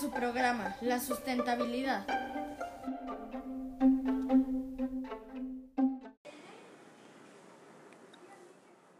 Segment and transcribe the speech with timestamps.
[0.00, 2.06] su programa, La Sustentabilidad.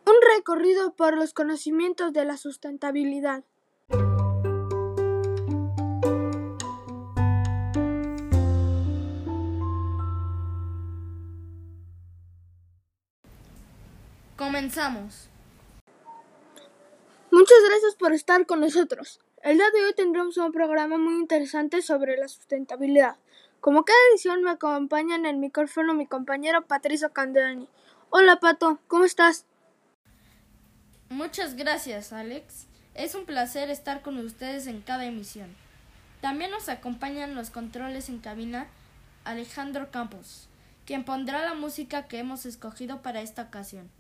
[0.05, 3.45] Un recorrido por los conocimientos de la sustentabilidad.
[14.37, 15.31] Comenzamos.
[17.31, 19.21] Muchas gracias por estar con nosotros.
[19.43, 23.17] El día de hoy tendremos un programa muy interesante sobre la sustentabilidad.
[23.61, 27.67] Como cada edición me acompaña en el micrófono mi compañero Patricio Candelani.
[28.11, 29.47] Hola Pato, ¿cómo estás?
[31.09, 32.67] Muchas gracias Alex.
[32.95, 35.57] Es un placer estar con ustedes en cada emisión.
[36.21, 38.67] También nos acompañan los controles en cabina
[39.25, 40.51] Alejandro Campos,
[40.85, 43.91] quien pondrá la música que hemos escogido para esta ocasión.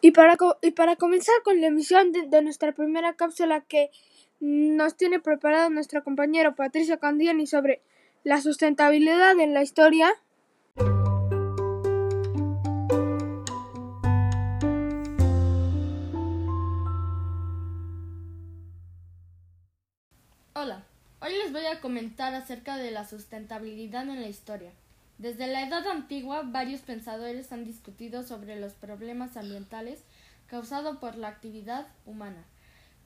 [0.00, 3.90] Y para, y para comenzar con la emisión de, nuestra primera cápsula que
[4.40, 7.82] nos tiene preparado nuestro compañero Patricio Candiani sobre
[8.24, 10.12] la sustentabilidad en la historia.
[20.54, 20.84] Hola,
[21.20, 24.72] hoy les voy a comentar acerca de la sustentabilidad en la historia.
[25.18, 30.02] Desde la Edad Antigua, varios pensadores han discutido sobre los problemas ambientales
[30.46, 32.44] causados por la actividad humana,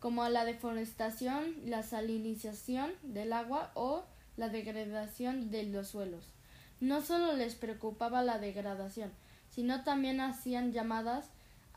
[0.02, 4.02] como la deforestación, la salinización del agua o
[4.36, 6.24] la degradación de los suelos.
[6.80, 9.12] No solo les preocupaba la degradación,
[9.50, 11.26] sino también hacían llamadas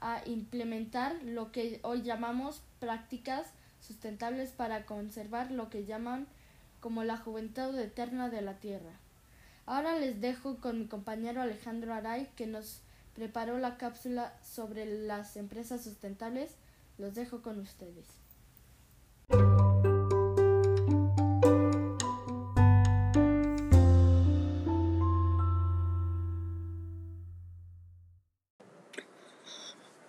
[0.02, 3.46] a implementar lo que hoy llamamos prácticas
[3.80, 6.26] sustentables para conservar lo que llaman
[6.80, 8.94] como la juventud eterna de la tierra.
[9.68, 12.82] Ahora les dejo con mi compañero Alejandro Aray que nos
[13.14, 16.56] preparó la cápsula sobre las empresas sustentables.
[16.98, 18.08] Los dejo con ustedes.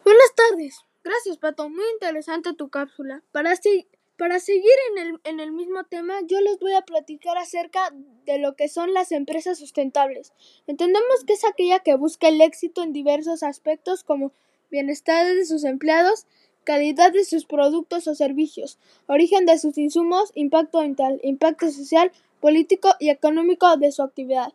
[0.05, 0.85] Buenas tardes.
[1.03, 1.69] Gracias, Pato.
[1.69, 3.23] Muy interesante tu cápsula.
[3.33, 7.37] Para, así para seguir en el, en el mismo tema, yo les voy a platicar
[7.37, 7.93] acerca
[8.25, 10.33] de lo que son las empresas sustentables.
[10.69, 14.33] Entendemos que es aquella que busca el éxito en diversos aspectos como
[14.71, 16.27] bienestar de sus empleados,
[16.67, 22.11] calidad de sus productos o servicios, origen de sus insumos, impacto ambiental, impacto social,
[22.41, 24.53] político y económico de su actividad,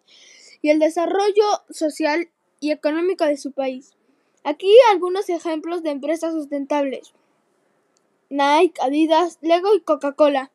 [0.62, 2.30] y el desarrollo social
[2.60, 3.94] y económico de su país.
[4.44, 7.14] Aquí algunos ejemplos de empresas sustentables.
[8.30, 10.52] Nike, Adidas, Lego y Coca-Cola.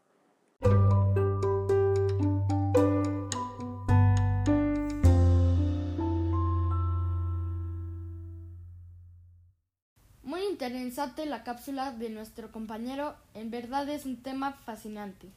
[10.57, 15.29] Interesante la cápsula de nuestro compañero, en verdad es un tema fascinante.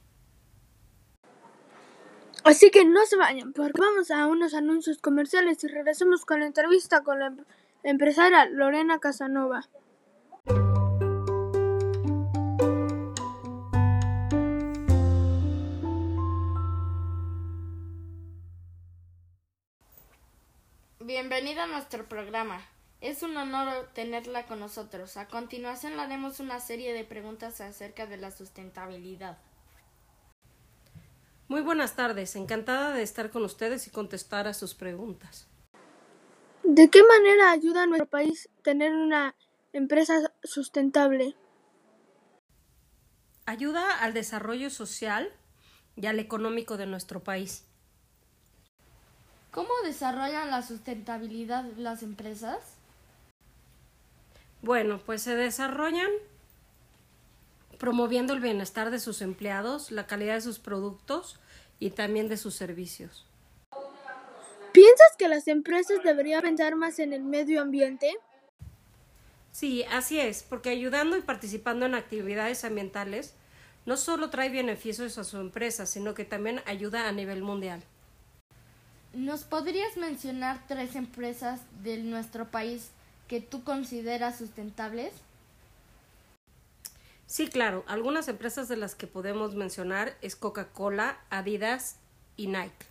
[2.45, 6.45] Así que no se vayan, porque vamos a unos anuncios comerciales y regresamos con la
[6.45, 7.33] entrevista con la
[7.83, 9.67] empresaria Lorena Casanova.
[21.01, 22.61] Bienvenida a nuestro programa.
[23.01, 25.15] Es un honor tenerla con nosotros.
[25.15, 29.37] A continuación le haremos una serie de preguntas acerca de la sustentabilidad.
[31.47, 35.47] Muy buenas tardes, encantada de estar con ustedes y contestar a sus preguntas.
[36.63, 39.33] ¿De qué manera ayuda a nuestro país tener una
[39.71, 41.35] empresa sustentable?
[43.45, 45.31] Ayuda al desarrollo social
[45.95, 47.65] y al económico de nuestro país.
[49.51, 52.78] ¿Cómo desarrollan la sustentabilidad las empresas?
[54.61, 56.09] Bueno, pues se desarrollan
[57.77, 61.39] promoviendo el bienestar de sus empleados, la calidad de sus productos
[61.79, 63.25] y también de sus servicios.
[64.73, 68.13] ¿Piensas que las empresas deberían pensar más en el medio ambiente?
[69.51, 73.33] Sí, así es, porque ayudando y participando en actividades ambientales
[73.85, 77.81] no solo trae beneficios a su empresa, sino que también ayuda a nivel mundial.
[79.13, 82.91] ¿Nos podrías mencionar tres empresas de nuestro país
[83.29, 85.13] que tú consideras sustentables?
[87.27, 87.85] Sí, claro.
[87.87, 91.97] Algunas empresas de las que podemos mencionar es Coca-Cola, Adidas
[92.35, 92.87] y Nike.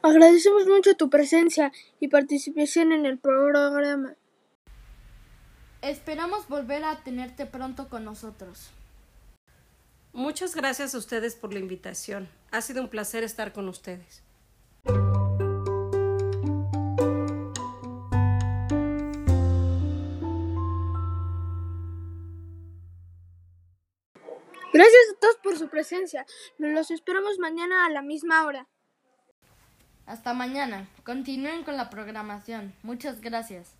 [0.00, 4.14] Agradecemos mucho tu presencia y participación en el programa.
[5.82, 8.70] Esperamos volver a tenerte pronto con nosotros.
[10.12, 12.28] Muchas gracias a ustedes por la invitación.
[12.52, 14.22] Ha sido un placer estar con ustedes.
[24.76, 26.26] Gracias a todos por su presencia.
[26.58, 28.68] Los esperamos mañana a la misma hora.
[30.04, 30.88] Hasta mañana.
[31.02, 32.74] Continúen con la programación.
[32.82, 33.74] Muchas gracias.